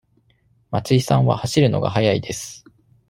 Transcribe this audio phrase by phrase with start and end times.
[0.71, 2.63] 松井さんは走るのが速いです。